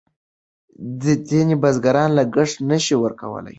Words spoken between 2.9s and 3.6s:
ورکولای.